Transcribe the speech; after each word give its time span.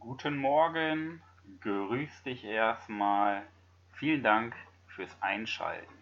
Guten 0.00 0.38
Morgen, 0.38 1.22
grüß 1.60 2.22
dich 2.22 2.42
erstmal. 2.42 3.42
Vielen 3.92 4.22
Dank 4.22 4.56
fürs 4.86 5.14
Einschalten. 5.20 5.92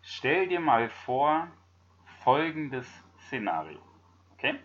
Stell 0.00 0.46
dir 0.46 0.60
mal 0.60 0.88
vor, 0.88 1.48
folgendes 2.22 2.86
Szenario. 3.26 3.80
Okay? 4.34 4.60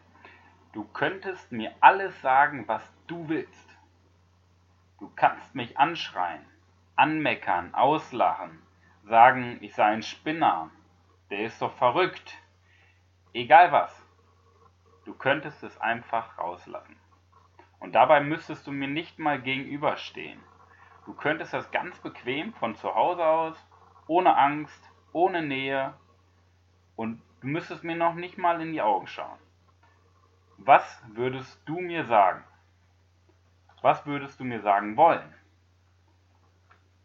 Du 0.73 0.83
könntest 0.83 1.51
mir 1.51 1.73
alles 1.79 2.21
sagen, 2.21 2.67
was 2.67 2.83
du 3.07 3.27
willst. 3.29 3.75
Du 4.99 5.11
kannst 5.15 5.55
mich 5.55 5.79
anschreien, 5.79 6.45
anmeckern, 6.95 7.73
auslachen, 7.73 8.61
sagen, 9.05 9.57
ich 9.61 9.73
sei 9.73 9.85
ein 9.85 10.03
Spinner, 10.03 10.69
der 11.31 11.45
ist 11.45 11.63
doch 11.63 11.73
verrückt. 11.73 12.37
Egal 13.33 13.71
was. 13.71 14.05
Du 15.05 15.15
könntest 15.15 15.63
es 15.63 15.81
einfach 15.81 16.37
rauslassen. 16.37 16.95
Und 17.79 17.93
dabei 17.93 18.19
müsstest 18.19 18.67
du 18.67 18.71
mir 18.71 18.87
nicht 18.87 19.19
mal 19.19 19.41
gegenüberstehen. 19.41 20.39
Du 21.05 21.13
könntest 21.13 21.53
das 21.53 21.71
ganz 21.71 21.97
bequem 21.99 22.53
von 22.53 22.75
zu 22.75 22.93
Hause 22.93 23.25
aus, 23.25 23.67
ohne 24.07 24.37
Angst, 24.37 24.91
ohne 25.13 25.41
Nähe 25.41 25.93
und 26.95 27.21
du 27.41 27.47
müsstest 27.47 27.83
mir 27.83 27.95
noch 27.95 28.15
nicht 28.15 28.37
mal 28.37 28.61
in 28.61 28.73
die 28.73 28.81
Augen 28.81 29.07
schauen. 29.07 29.39
Was 30.57 31.01
würdest 31.07 31.61
du 31.65 31.79
mir 31.79 32.05
sagen? 32.05 32.43
Was 33.81 34.05
würdest 34.05 34.39
du 34.39 34.43
mir 34.43 34.61
sagen 34.61 34.97
wollen? 34.97 35.33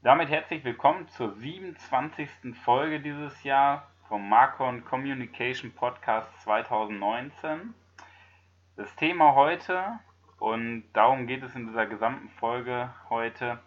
Damit 0.02 0.28
herzlich 0.28 0.64
willkommen 0.64 1.08
zur 1.08 1.32
27. 1.32 2.28
Folge 2.64 3.00
dieses 3.00 3.44
Jahr 3.44 3.88
vom 4.08 4.28
Marcon 4.28 4.84
Communication 4.84 5.72
Podcast 5.72 6.28
2019. 6.42 7.74
Das 8.76 8.94
Thema 8.96 9.34
heute 9.34 10.00
und 10.44 10.84
darum 10.92 11.26
geht 11.26 11.42
es 11.42 11.54
in 11.54 11.68
dieser 11.68 11.86
gesamten 11.86 12.28
Folge 12.28 12.92
heute. 13.08 13.60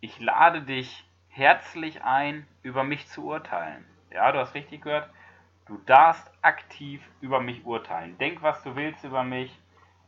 Ich 0.00 0.18
lade 0.20 0.62
dich 0.62 1.04
herzlich 1.28 2.02
ein, 2.02 2.46
über 2.62 2.82
mich 2.82 3.06
zu 3.08 3.26
urteilen. 3.26 3.84
Ja, 4.10 4.32
du 4.32 4.38
hast 4.38 4.54
richtig 4.54 4.80
gehört. 4.80 5.10
Du 5.66 5.76
darfst 5.84 6.32
aktiv 6.40 7.02
über 7.20 7.42
mich 7.42 7.66
urteilen. 7.66 8.16
Denk, 8.16 8.40
was 8.40 8.62
du 8.62 8.74
willst 8.74 9.04
über 9.04 9.22
mich. 9.22 9.54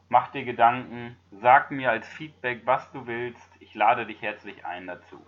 Mach 0.08 0.28
dir 0.28 0.46
Gedanken. 0.46 1.18
Sag 1.32 1.70
mir 1.70 1.90
als 1.90 2.08
Feedback, 2.08 2.62
was 2.64 2.90
du 2.92 3.06
willst. 3.06 3.50
Ich 3.60 3.74
lade 3.74 4.06
dich 4.06 4.22
herzlich 4.22 4.64
ein 4.64 4.86
dazu. 4.86 5.22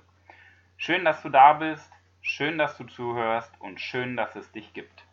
Schön, 0.78 1.04
dass 1.04 1.20
du 1.20 1.28
da 1.28 1.52
bist. 1.52 1.92
Schön, 2.22 2.56
dass 2.56 2.78
du 2.78 2.84
zuhörst 2.84 3.52
und 3.60 3.78
schön, 3.78 4.16
dass 4.16 4.34
es 4.36 4.50
dich 4.52 4.72
gibt. 4.72 5.04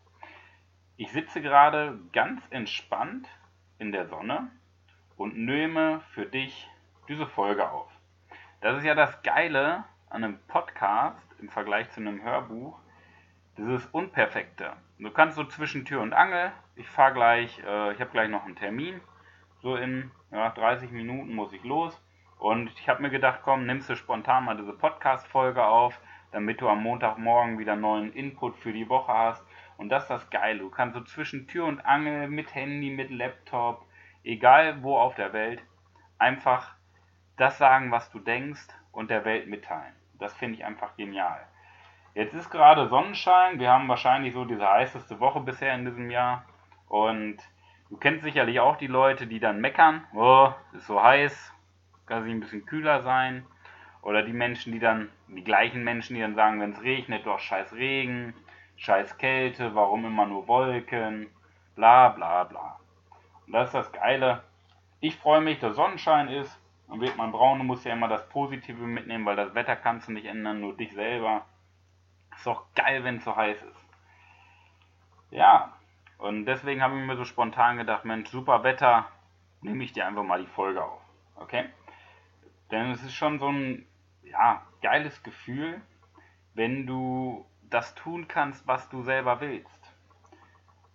Ich 0.96 1.12
sitze 1.12 1.42
gerade 1.42 1.98
ganz 2.14 2.40
entspannt 2.48 3.28
in 3.78 3.92
der 3.92 4.06
Sonne 4.06 4.50
und 5.16 5.36
nehme 5.36 6.00
für 6.12 6.26
dich 6.26 6.68
diese 7.08 7.26
Folge 7.26 7.70
auf. 7.70 7.90
Das 8.60 8.78
ist 8.78 8.84
ja 8.84 8.94
das 8.94 9.22
Geile 9.22 9.84
an 10.10 10.24
einem 10.24 10.38
Podcast 10.48 11.26
im 11.40 11.48
Vergleich 11.48 11.90
zu 11.90 12.00
einem 12.00 12.22
Hörbuch, 12.22 12.78
dieses 13.56 13.86
Unperfekte. 13.86 14.72
Du 14.98 15.10
kannst 15.10 15.36
so 15.36 15.44
zwischen 15.44 15.84
Tür 15.84 16.00
und 16.02 16.12
Angel, 16.12 16.52
ich 16.74 16.88
fahre 16.88 17.14
gleich, 17.14 17.58
äh, 17.66 17.92
ich 17.92 18.00
habe 18.00 18.10
gleich 18.10 18.28
noch 18.28 18.44
einen 18.44 18.56
Termin, 18.56 19.00
so 19.62 19.76
in 19.76 20.10
ja, 20.30 20.50
30 20.50 20.90
Minuten 20.90 21.34
muss 21.34 21.52
ich 21.52 21.64
los 21.64 22.00
und 22.38 22.70
ich 22.78 22.88
habe 22.88 23.02
mir 23.02 23.10
gedacht, 23.10 23.40
komm, 23.42 23.66
nimmst 23.66 23.88
du 23.88 23.96
spontan 23.96 24.44
mal 24.44 24.56
diese 24.56 24.72
Podcast-Folge 24.72 25.64
auf, 25.64 26.00
damit 26.32 26.60
du 26.60 26.68
am 26.68 26.82
Montagmorgen 26.82 27.58
wieder 27.58 27.76
neuen 27.76 28.12
Input 28.12 28.56
für 28.56 28.72
die 28.72 28.88
Woche 28.88 29.12
hast. 29.12 29.44
Und 29.78 29.88
das 29.88 30.04
ist 30.04 30.10
das 30.10 30.30
Geile. 30.30 30.58
Du 30.60 30.70
kannst 30.70 30.94
so 30.94 31.02
zwischen 31.02 31.46
Tür 31.46 31.66
und 31.66 31.80
Angel 31.80 32.28
mit 32.28 32.54
Handy, 32.54 32.90
mit 32.90 33.10
Laptop, 33.10 33.86
egal 34.26 34.82
wo 34.82 34.98
auf 34.98 35.14
der 35.14 35.32
Welt, 35.32 35.62
einfach 36.18 36.74
das 37.36 37.58
sagen, 37.58 37.90
was 37.90 38.10
du 38.10 38.18
denkst 38.18 38.68
und 38.92 39.10
der 39.10 39.24
Welt 39.24 39.46
mitteilen. 39.46 39.94
Das 40.18 40.32
finde 40.34 40.58
ich 40.58 40.64
einfach 40.64 40.96
genial. 40.96 41.40
Jetzt 42.14 42.34
ist 42.34 42.50
gerade 42.50 42.88
Sonnenschein. 42.88 43.58
Wir 43.60 43.70
haben 43.70 43.88
wahrscheinlich 43.88 44.32
so 44.32 44.44
diese 44.44 44.66
heißeste 44.66 45.20
Woche 45.20 45.40
bisher 45.40 45.74
in 45.74 45.84
diesem 45.84 46.10
Jahr. 46.10 46.44
Und 46.88 47.36
du 47.90 47.98
kennst 47.98 48.24
sicherlich 48.24 48.58
auch 48.58 48.76
die 48.76 48.86
Leute, 48.86 49.26
die 49.26 49.38
dann 49.38 49.60
meckern. 49.60 50.04
Oh, 50.14 50.50
ist 50.72 50.86
so 50.86 51.02
heiß. 51.02 51.52
Kann 52.06 52.24
sich 52.24 52.32
ein 52.32 52.40
bisschen 52.40 52.64
kühler 52.64 53.02
sein. 53.02 53.44
Oder 54.00 54.22
die 54.22 54.32
Menschen, 54.32 54.72
die 54.72 54.78
dann, 54.78 55.10
die 55.28 55.44
gleichen 55.44 55.84
Menschen, 55.84 56.14
die 56.14 56.22
dann 56.22 56.36
sagen, 56.36 56.60
wenn 56.60 56.72
es 56.72 56.82
regnet, 56.82 57.26
doch 57.26 57.38
scheiß 57.38 57.74
Regen, 57.74 58.32
scheiß 58.76 59.18
Kälte, 59.18 59.74
warum 59.74 60.06
immer 60.06 60.26
nur 60.26 60.48
Wolken, 60.48 61.26
bla 61.74 62.08
bla 62.08 62.44
bla. 62.44 62.78
Und 63.46 63.52
das 63.52 63.68
ist 63.68 63.74
das 63.74 63.92
Geile. 63.92 64.42
Ich 65.00 65.16
freue 65.16 65.40
mich, 65.40 65.58
dass 65.58 65.76
Sonnenschein 65.76 66.28
ist. 66.28 66.58
Dann 66.88 67.00
wird 67.00 67.16
man 67.16 67.32
braun, 67.32 67.58
du 67.58 67.64
musst 67.64 67.84
ja 67.84 67.92
immer 67.92 68.08
das 68.08 68.28
Positive 68.28 68.86
mitnehmen, 68.86 69.26
weil 69.26 69.36
das 69.36 69.54
Wetter 69.54 69.76
kannst 69.76 70.08
du 70.08 70.12
nicht 70.12 70.26
ändern, 70.26 70.60
nur 70.60 70.76
dich 70.76 70.92
selber. 70.92 71.44
Ist 72.34 72.46
doch 72.46 72.64
geil, 72.74 73.02
wenn 73.02 73.16
es 73.16 73.24
so 73.24 73.34
heiß 73.34 73.60
ist. 73.62 73.84
Ja, 75.30 75.72
und 76.18 76.46
deswegen 76.46 76.82
habe 76.82 76.98
ich 76.98 77.04
mir 77.04 77.16
so 77.16 77.24
spontan 77.24 77.76
gedacht, 77.76 78.04
Mensch, 78.04 78.28
super 78.30 78.62
Wetter, 78.62 79.06
nehme 79.62 79.82
ich 79.84 79.92
dir 79.92 80.06
einfach 80.06 80.22
mal 80.22 80.40
die 80.40 80.50
Folge 80.50 80.82
auf. 80.82 81.00
Okay? 81.34 81.66
Denn 82.70 82.90
es 82.90 83.02
ist 83.02 83.14
schon 83.14 83.38
so 83.38 83.48
ein, 83.48 83.86
ja, 84.22 84.62
geiles 84.80 85.22
Gefühl, 85.22 85.80
wenn 86.54 86.86
du 86.86 87.46
das 87.62 87.94
tun 87.94 88.28
kannst, 88.28 88.66
was 88.66 88.88
du 88.88 89.02
selber 89.02 89.40
willst. 89.40 89.85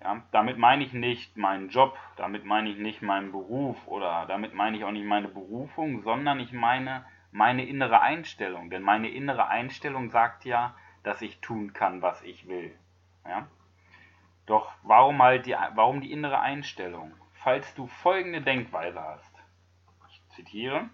Ja, 0.03 0.22
damit 0.31 0.57
meine 0.57 0.84
ich 0.84 0.94
nicht 0.94 1.38
meinen 1.38 1.69
Job, 1.69 1.97
damit 2.16 2.44
meine 2.44 2.69
ich 2.69 2.78
nicht 2.78 3.01
meinen 3.01 3.31
Beruf 3.31 3.78
oder 3.88 4.25
damit 4.25 4.53
meine 4.56 4.78
ich 4.78 4.84
auch 4.84 4.91
nicht 4.91 5.06
meine 5.06 5.28
Berufung, 5.28 6.01
sondern 6.01 6.39
ich 6.39 6.51
meine 6.51 7.06
meine 7.31 7.66
innere 7.66 8.01
Einstellung. 8.01 8.69
Denn 8.69 8.81
meine 8.81 9.09
innere 9.09 9.47
Einstellung 9.47 10.09
sagt 10.09 10.45
ja, 10.45 10.75
dass 11.03 11.22
ich 11.22 11.40
tun 11.40 11.73
kann, 11.73 12.01
was 12.01 12.22
ich 12.23 12.47
will. 12.47 12.78
Ja? 13.25 13.47
Doch 14.45 14.72
warum 14.84 15.22
halt 15.22 15.45
die, 15.45 15.56
warum 15.75 16.01
die 16.01 16.11
innere 16.11 16.40
Einstellung? 16.40 17.13
Falls 17.34 17.73
du 17.75 17.88
folgende 17.88 18.41
Denkweise 18.41 19.01
hast, 19.01 19.34
ich 20.09 20.22
zitiere, 20.35 20.90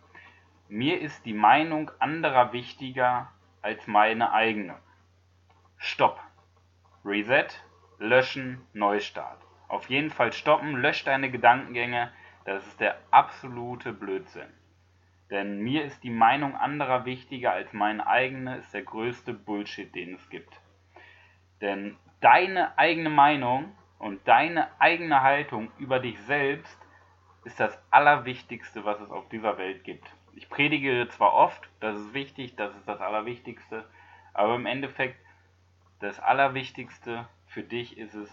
mir 0.69 1.01
ist 1.01 1.25
die 1.25 1.33
Meinung 1.33 1.91
anderer 1.99 2.53
wichtiger 2.53 3.31
als 3.61 3.87
meine 3.87 4.31
eigene. 4.31 4.75
Stopp. 5.77 6.19
Reset 7.03 7.47
löschen, 7.99 8.61
Neustart. 8.73 9.41
Auf 9.67 9.89
jeden 9.89 10.11
Fall 10.11 10.31
stoppen, 10.33 10.77
lösch 10.77 11.03
deine 11.03 11.29
Gedankengänge, 11.29 12.11
das 12.45 12.65
ist 12.65 12.79
der 12.79 12.97
absolute 13.11 13.91
Blödsinn. 13.91 14.47
Denn 15.29 15.59
mir 15.59 15.83
ist 15.83 16.03
die 16.03 16.09
Meinung 16.09 16.55
anderer 16.55 17.03
wichtiger 17.03 17.51
als 17.51 17.73
meine 17.73 18.07
eigene, 18.07 18.57
ist 18.57 18.73
der 18.73 18.83
größte 18.83 19.33
Bullshit, 19.33 19.93
den 19.93 20.15
es 20.15 20.29
gibt. 20.29 20.61
Denn 21.59 21.97
deine 22.21 22.77
eigene 22.77 23.09
Meinung 23.09 23.75
und 23.99 24.25
deine 24.27 24.69
eigene 24.79 25.21
Haltung 25.21 25.69
über 25.77 25.99
dich 25.99 26.19
selbst 26.21 26.77
ist 27.43 27.59
das 27.59 27.77
Allerwichtigste, 27.91 28.85
was 28.85 29.01
es 29.01 29.11
auf 29.11 29.27
dieser 29.29 29.57
Welt 29.57 29.83
gibt. 29.83 30.07
Ich 30.35 30.49
predige 30.49 31.07
zwar 31.09 31.33
oft, 31.33 31.67
das 31.79 31.97
ist 31.97 32.13
wichtig, 32.13 32.55
das 32.55 32.75
ist 32.75 32.87
das 32.87 33.01
Allerwichtigste, 33.01 33.85
aber 34.33 34.55
im 34.55 34.65
Endeffekt 34.65 35.19
das 35.99 36.19
Allerwichtigste 36.19 37.27
für 37.57 37.63
dich 37.63 37.97
ist 37.97 38.13
es 38.13 38.29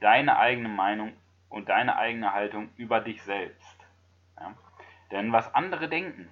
deine 0.00 0.38
eigene 0.38 0.70
Meinung 0.70 1.12
und 1.50 1.68
deine 1.68 1.98
eigene 1.98 2.32
Haltung 2.32 2.70
über 2.78 2.98
dich 2.98 3.22
selbst. 3.22 3.78
Ja? 4.40 4.54
Denn 5.10 5.32
was 5.32 5.54
andere 5.54 5.86
denken, 5.86 6.30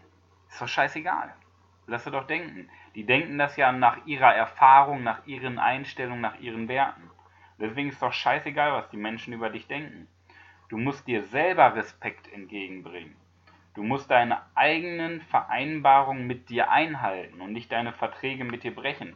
ist 0.49 0.59
doch 0.59 0.67
scheißegal. 0.67 1.35
Lass 1.87 2.05
sie 2.05 2.11
doch 2.11 2.27
denken. 2.27 2.71
Die 2.95 3.05
denken 3.05 3.37
das 3.37 3.59
ja 3.59 3.71
nach 3.71 4.07
ihrer 4.07 4.35
Erfahrung, 4.35 5.03
nach 5.03 5.27
ihren 5.27 5.59
Einstellungen, 5.59 6.23
nach 6.23 6.41
ihren 6.41 6.69
Werten. 6.69 7.11
Deswegen 7.61 7.91
ist 7.91 8.01
doch 8.01 8.15
scheißegal, 8.15 8.73
was 8.73 8.89
die 8.89 8.97
Menschen 8.97 9.35
über 9.35 9.51
dich 9.51 9.67
denken. 9.67 10.09
Du 10.71 10.79
musst 10.79 11.07
dir 11.07 11.23
selber 11.25 11.75
Respekt 11.75 12.33
entgegenbringen. 12.33 13.15
Du 13.75 13.83
musst 13.83 14.11
deine 14.11 14.41
eigenen 14.55 15.21
Vereinbarungen 15.21 16.27
mit 16.27 16.49
dir 16.49 16.71
einhalten 16.71 17.43
und 17.43 17.53
nicht 17.53 17.71
deine 17.71 17.93
Verträge 17.93 18.45
mit 18.45 18.63
dir 18.63 18.75
brechen. 18.75 19.15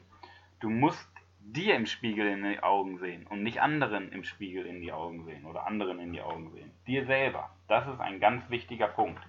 Du 0.61 0.69
musst 0.69 1.10
dir 1.41 1.75
im 1.75 1.87
Spiegel 1.87 2.27
in 2.27 2.45
die 2.45 2.63
Augen 2.63 2.99
sehen 2.99 3.27
und 3.27 3.43
nicht 3.43 3.61
anderen 3.61 4.13
im 4.13 4.25
Spiegel 4.25 4.67
in 4.67 4.81
die 4.81 4.93
Augen 4.93 5.25
sehen 5.25 5.45
oder 5.45 5.67
anderen 5.67 5.99
in 5.99 6.13
die 6.13 6.23
Augen 6.23 6.51
sehen. 6.53 6.71
Dir 6.87 7.07
selber. 7.07 7.51
Das 7.69 7.87
ist 7.89 8.01
ein 8.01 8.21
ganz 8.21 8.49
wichtiger 8.51 8.89
Punkt. 8.89 9.23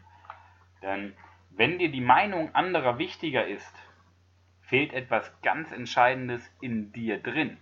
Denn 0.82 1.14
wenn 1.52 1.80
dir 1.80 1.92
die 1.92 2.02
Meinung 2.02 2.54
anderer 2.56 2.98
wichtiger 2.98 3.48
ist, 3.48 3.76
fehlt 4.62 4.94
etwas 4.94 5.32
ganz 5.42 5.72
Entscheidendes 5.72 6.50
in 6.62 6.92
dir 6.94 7.18
drin. 7.22 7.58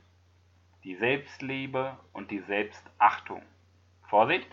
Die 0.83 0.95
Selbstliebe 0.95 1.97
und 2.13 2.31
die 2.31 2.39
Selbstachtung. 2.39 3.41
Vorsicht! 4.07 4.47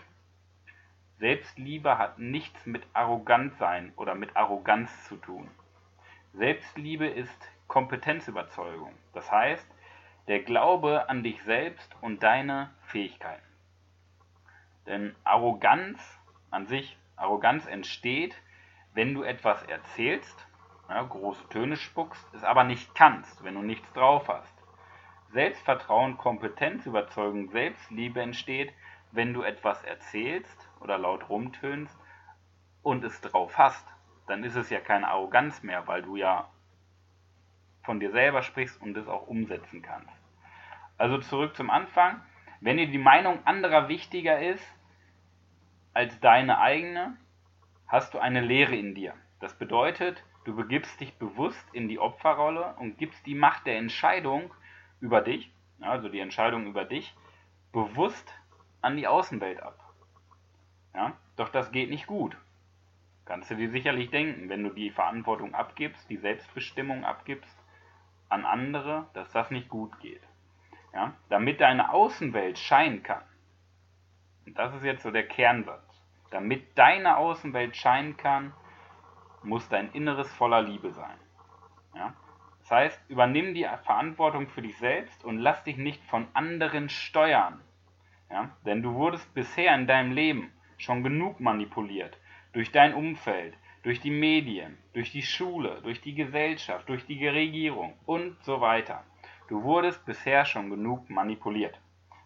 Selbstliebe 1.19 1.97
hat 1.97 2.19
nichts 2.19 2.65
mit 2.65 2.83
Arrogantsein 2.93 3.91
oder 3.95 4.13
mit 4.13 4.35
Arroganz 4.35 5.07
zu 5.07 5.15
tun. 5.17 5.49
Selbstliebe 6.33 7.07
ist 7.07 7.51
Kompetenzüberzeugung. 7.67 8.93
Das 9.13 9.31
heißt, 9.31 9.67
der 10.27 10.39
Glaube 10.39 11.09
an 11.09 11.23
dich 11.23 11.41
selbst 11.43 11.95
und 12.01 12.21
deine 12.21 12.69
Fähigkeiten. 12.81 13.45
Denn 14.85 15.15
Arroganz 15.23 15.99
an 16.51 16.67
sich, 16.67 16.97
Arroganz 17.15 17.65
entsteht, 17.65 18.35
wenn 18.93 19.13
du 19.13 19.23
etwas 19.23 19.63
erzählst, 19.63 20.47
ja, 20.89 21.01
große 21.03 21.47
Töne 21.49 21.75
spuckst, 21.75 22.25
es 22.33 22.43
aber 22.43 22.63
nicht 22.63 22.95
kannst, 22.95 23.43
wenn 23.43 23.55
du 23.55 23.61
nichts 23.61 23.91
drauf 23.93 24.27
hast. 24.27 24.53
Selbstvertrauen, 25.29 26.17
Kompetenz, 26.17 26.85
Überzeugung, 26.85 27.49
Selbstliebe 27.49 28.21
entsteht, 28.21 28.73
wenn 29.11 29.33
du 29.33 29.43
etwas 29.43 29.83
erzählst 29.83 30.69
oder 30.79 30.97
laut 30.97 31.29
rumtönst 31.29 31.97
und 32.81 33.03
es 33.03 33.19
drauf 33.21 33.57
hast. 33.57 33.85
Dann 34.27 34.43
ist 34.43 34.55
es 34.55 34.69
ja 34.69 34.79
keine 34.79 35.07
Arroganz 35.07 35.63
mehr, 35.63 35.87
weil 35.87 36.01
du 36.01 36.15
ja 36.15 36.49
von 37.87 38.01
dir 38.01 38.11
selber 38.11 38.43
sprichst 38.43 38.79
und 38.81 38.97
es 38.97 39.07
auch 39.07 39.27
umsetzen 39.27 39.81
kannst. 39.81 40.13
Also 40.97 41.19
zurück 41.19 41.55
zum 41.55 41.69
Anfang. 41.69 42.21
Wenn 42.59 42.75
dir 42.75 42.87
die 42.87 42.97
Meinung 42.97 43.39
anderer 43.45 43.87
wichtiger 43.87 44.39
ist 44.39 44.63
als 45.93 46.19
deine 46.19 46.59
eigene, 46.59 47.15
hast 47.87 48.13
du 48.13 48.19
eine 48.19 48.41
Leere 48.41 48.75
in 48.75 48.93
dir. 48.93 49.13
Das 49.39 49.57
bedeutet, 49.57 50.21
du 50.43 50.53
begibst 50.53 50.99
dich 50.99 51.13
bewusst 51.15 51.65
in 51.71 51.87
die 51.87 51.97
Opferrolle 51.97 52.75
und 52.77 52.97
gibst 52.97 53.25
die 53.25 53.35
Macht 53.35 53.65
der 53.65 53.77
Entscheidung 53.77 54.53
über 54.99 55.21
dich, 55.21 55.49
also 55.79 56.09
die 56.09 56.19
Entscheidung 56.19 56.67
über 56.67 56.83
dich, 56.83 57.15
bewusst 57.71 58.33
an 58.81 58.97
die 58.97 59.07
Außenwelt 59.07 59.63
ab. 59.63 59.79
Ja? 60.93 61.13
Doch 61.37 61.49
das 61.49 61.71
geht 61.71 61.89
nicht 61.89 62.05
gut. 62.05 62.35
Kannst 63.23 63.49
du 63.49 63.55
dir 63.55 63.69
sicherlich 63.69 64.09
denken, 64.09 64.49
wenn 64.49 64.63
du 64.63 64.71
die 64.71 64.89
Verantwortung 64.89 65.55
abgibst, 65.55 66.09
die 66.09 66.17
Selbstbestimmung 66.17 67.05
abgibst 67.05 67.56
an 68.29 68.45
andere, 68.45 69.07
dass 69.13 69.31
das 69.31 69.51
nicht 69.51 69.69
gut 69.69 69.99
geht. 69.99 70.21
Ja? 70.93 71.13
Damit 71.29 71.61
deine 71.61 71.91
Außenwelt 71.93 72.57
scheinen 72.57 73.03
kann. 73.03 73.21
Und 74.45 74.57
das 74.57 74.73
ist 74.75 74.83
jetzt 74.83 75.03
so 75.03 75.11
der 75.11 75.27
Kernsatz. 75.27 75.83
Damit 76.31 76.77
deine 76.77 77.17
Außenwelt 77.17 77.75
scheinen 77.75 78.17
kann, 78.17 78.53
muss 79.43 79.69
dein 79.69 79.91
Inneres 79.91 80.31
voller 80.33 80.61
Liebe 80.61 80.91
sein. 80.91 81.17
Ja? 81.95 82.13
Das 82.59 82.71
heißt, 82.71 83.09
übernimm 83.09 83.53
die 83.53 83.67
Verantwortung 83.83 84.47
für 84.47 84.61
dich 84.61 84.77
selbst 84.77 85.23
und 85.23 85.37
lass 85.37 85.63
dich 85.63 85.77
nicht 85.77 86.03
von 86.05 86.27
anderen 86.33 86.89
steuern. 86.89 87.61
Ja? 88.29 88.49
Denn 88.65 88.81
du 88.81 88.93
wurdest 88.93 89.33
bisher 89.33 89.73
in 89.75 89.87
deinem 89.87 90.11
Leben 90.11 90.51
schon 90.77 91.03
genug 91.03 91.39
manipuliert. 91.39 92.17
Durch 92.53 92.71
dein 92.71 92.93
Umfeld, 92.93 93.55
durch 93.87 94.01
die 94.01 94.11
Medien, 94.11 94.77
durch 94.91 95.13
die 95.13 95.21
Schule, 95.21 95.79
durch 95.81 96.01
die 96.01 96.13
Gesellschaft, 96.13 96.89
durch 96.89 97.05
die 97.05 97.25
Regierung 97.25 97.93
und 98.05 98.35
so 98.43 98.59
weiter. 98.59 99.05
Du 99.47 99.63
wurdest 99.63 100.05
bisher 100.05 100.43
schon 100.43 100.69
genug 100.69 101.09
manipuliert. 101.09 101.79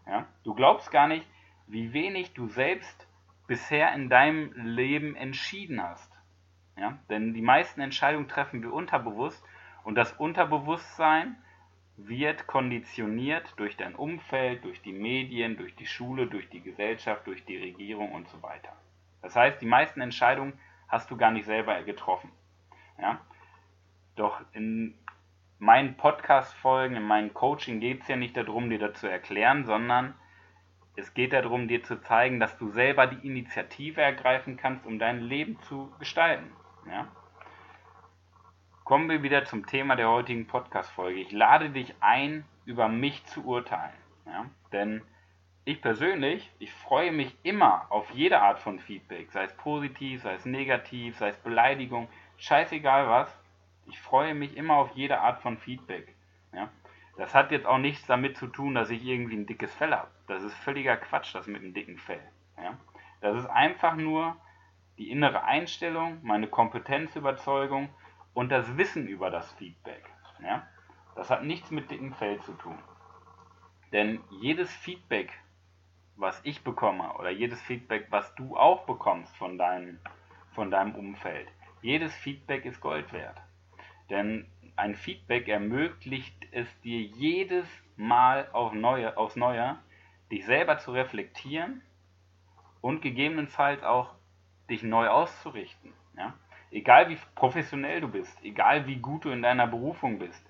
Ja? 0.07 0.25
Du 0.43 0.55
glaubst 0.55 0.89
gar 0.89 1.07
nicht, 1.07 1.23
wie 1.67 1.93
wenig 1.93 2.33
du 2.33 2.47
selbst 2.47 3.07
bisher 3.45 3.93
in 3.93 4.09
deinem 4.09 4.51
Leben 4.55 5.15
entschieden 5.15 5.83
hast. 5.83 6.11
Ja? 6.79 6.97
Denn 7.11 7.35
die 7.35 7.43
meisten 7.43 7.79
Entscheidungen 7.79 8.27
treffen 8.27 8.63
wir 8.63 8.73
unterbewusst 8.73 9.43
und 9.83 9.93
das 9.93 10.13
Unterbewusstsein 10.13 11.35
wird 11.95 12.47
konditioniert 12.47 13.53
durch 13.57 13.77
dein 13.77 13.93
Umfeld, 13.93 14.65
durch 14.65 14.81
die 14.81 14.93
Medien, 14.93 15.57
durch 15.57 15.75
die 15.75 15.85
Schule, 15.85 16.25
durch 16.25 16.49
die 16.49 16.61
Gesellschaft, 16.61 17.27
durch 17.27 17.45
die 17.45 17.57
Regierung 17.57 18.13
und 18.13 18.27
so 18.29 18.41
weiter. 18.41 18.75
Das 19.21 19.35
heißt, 19.35 19.61
die 19.61 19.67
meisten 19.67 20.01
Entscheidungen 20.01 20.53
hast 20.91 21.09
du 21.09 21.17
gar 21.17 21.31
nicht 21.31 21.45
selber 21.45 21.81
getroffen. 21.83 22.29
Ja? 22.99 23.21
Doch 24.15 24.41
in 24.51 24.93
meinen 25.57 25.95
Podcast-Folgen, 25.95 26.97
in 26.97 27.07
meinem 27.07 27.33
Coaching 27.33 27.79
geht 27.79 28.01
es 28.01 28.07
ja 28.09 28.17
nicht 28.17 28.35
darum, 28.35 28.69
dir 28.69 28.77
das 28.77 28.99
zu 28.99 29.07
erklären, 29.07 29.65
sondern 29.65 30.13
es 30.97 31.13
geht 31.13 31.31
darum, 31.31 31.69
dir 31.69 31.81
zu 31.83 32.01
zeigen, 32.01 32.41
dass 32.41 32.57
du 32.57 32.69
selber 32.69 33.07
die 33.07 33.25
Initiative 33.25 34.01
ergreifen 34.01 34.57
kannst, 34.57 34.85
um 34.85 34.99
dein 34.99 35.21
Leben 35.21 35.57
zu 35.61 35.89
gestalten. 35.97 36.51
Ja? 36.85 37.07
Kommen 38.83 39.09
wir 39.09 39.23
wieder 39.23 39.45
zum 39.45 39.65
Thema 39.65 39.95
der 39.95 40.09
heutigen 40.09 40.47
Podcast-Folge. 40.47 41.21
Ich 41.21 41.31
lade 41.31 41.69
dich 41.69 41.95
ein, 42.01 42.43
über 42.65 42.89
mich 42.89 43.23
zu 43.27 43.45
urteilen. 43.45 43.95
Ja? 44.25 44.45
Denn 44.73 45.01
ich 45.63 45.81
persönlich, 45.81 46.51
ich 46.59 46.73
freue 46.73 47.11
mich 47.11 47.37
immer 47.43 47.85
auf 47.89 48.09
jede 48.11 48.41
Art 48.41 48.59
von 48.59 48.79
Feedback, 48.79 49.31
sei 49.31 49.43
es 49.43 49.53
positiv, 49.53 50.23
sei 50.23 50.33
es 50.33 50.45
negativ, 50.45 51.17
sei 51.17 51.29
es 51.29 51.37
Beleidigung, 51.37 52.09
scheißegal 52.37 53.07
was. 53.07 53.37
Ich 53.85 53.99
freue 53.99 54.33
mich 54.33 54.57
immer 54.57 54.75
auf 54.75 54.91
jede 54.95 55.19
Art 55.19 55.41
von 55.41 55.57
Feedback. 55.57 56.15
Ja? 56.53 56.69
Das 57.17 57.35
hat 57.35 57.51
jetzt 57.51 57.67
auch 57.67 57.77
nichts 57.77 58.07
damit 58.07 58.37
zu 58.37 58.47
tun, 58.47 58.73
dass 58.73 58.89
ich 58.89 59.03
irgendwie 59.03 59.35
ein 59.35 59.45
dickes 59.45 59.73
Fell 59.75 59.93
habe. 59.93 60.09
Das 60.27 60.43
ist 60.43 60.55
völliger 60.55 60.97
Quatsch, 60.97 61.35
das 61.35 61.45
mit 61.45 61.61
einem 61.61 61.73
dicken 61.73 61.97
Fell. 61.97 62.21
Ja? 62.57 62.77
Das 63.19 63.37
ist 63.37 63.47
einfach 63.47 63.95
nur 63.95 64.35
die 64.97 65.11
innere 65.11 65.43
Einstellung, 65.43 66.19
meine 66.23 66.47
Kompetenzüberzeugung 66.47 67.89
und 68.33 68.49
das 68.49 68.77
Wissen 68.77 69.07
über 69.07 69.29
das 69.29 69.51
Feedback. 69.53 70.09
Ja? 70.41 70.65
Das 71.15 71.29
hat 71.29 71.43
nichts 71.43 71.69
mit 71.69 71.91
dicken 71.91 72.13
Fell 72.15 72.39
zu 72.41 72.53
tun. 72.53 72.79
Denn 73.91 74.21
jedes 74.29 74.73
Feedback, 74.73 75.31
was 76.21 76.39
ich 76.43 76.63
bekomme, 76.63 77.13
oder 77.15 77.31
jedes 77.31 77.61
Feedback, 77.63 78.07
was 78.11 78.33
du 78.35 78.55
auch 78.55 78.85
bekommst 78.85 79.35
von 79.37 79.57
deinem, 79.57 79.99
von 80.53 80.69
deinem 80.69 80.95
Umfeld, 80.95 81.47
jedes 81.81 82.15
Feedback 82.15 82.65
ist 82.65 82.79
Gold 82.79 83.11
wert. 83.11 83.41
Denn 84.09 84.45
ein 84.75 84.95
Feedback 84.95 85.47
ermöglicht 85.47 86.35
es 86.51 86.67
dir 86.81 87.01
jedes 87.01 87.67
Mal 87.97 88.47
auf 88.53 88.73
neue, 88.73 89.17
aufs 89.17 89.35
Neue, 89.35 89.77
dich 90.31 90.45
selber 90.45 90.77
zu 90.77 90.91
reflektieren 90.91 91.81
und 92.81 93.01
gegebenenfalls 93.01 93.83
auch 93.83 94.13
dich 94.69 94.83
neu 94.83 95.07
auszurichten. 95.07 95.93
Ja? 96.17 96.33
Egal 96.71 97.09
wie 97.09 97.17
professionell 97.35 97.99
du 97.99 98.07
bist, 98.07 98.37
egal 98.43 98.87
wie 98.87 98.97
gut 98.97 99.25
du 99.25 99.29
in 99.29 99.41
deiner 99.41 99.67
Berufung 99.67 100.19
bist, 100.19 100.45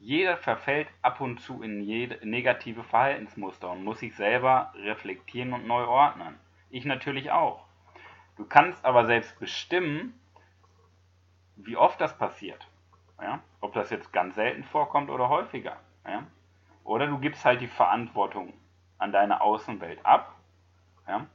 jeder 0.00 0.36
verfällt 0.36 0.88
ab 1.02 1.20
und 1.20 1.40
zu 1.40 1.62
in 1.62 1.78
negative 2.22 2.84
Verhaltensmuster 2.84 3.70
und 3.70 3.84
muss 3.84 4.00
sich 4.00 4.14
selber 4.14 4.72
reflektieren 4.76 5.52
und 5.52 5.66
neu 5.66 5.84
ordnen. 5.84 6.38
Ich 6.70 6.84
natürlich 6.84 7.30
auch. 7.30 7.64
Du 8.36 8.44
kannst 8.44 8.84
aber 8.84 9.06
selbst 9.06 9.38
bestimmen, 9.40 10.18
wie 11.56 11.76
oft 11.76 12.00
das 12.00 12.16
passiert. 12.16 12.68
Ja? 13.20 13.40
Ob 13.60 13.72
das 13.72 13.90
jetzt 13.90 14.12
ganz 14.12 14.36
selten 14.36 14.62
vorkommt 14.62 15.10
oder 15.10 15.28
häufiger. 15.28 15.76
Ja? 16.06 16.22
Oder 16.84 17.08
du 17.08 17.18
gibst 17.18 17.44
halt 17.44 17.60
die 17.60 17.66
Verantwortung 17.66 18.52
an 18.98 19.10
deine 19.10 19.40
Außenwelt 19.40 20.04
ab 20.06 20.36
ja? 21.08 21.26